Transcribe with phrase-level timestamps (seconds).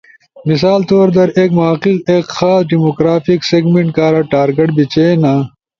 [0.45, 5.33] مثال طور در ایک محقق ایک خاص ڈیموگرافک سیگمنٹ کارا ٹارگٹ بیچینا۔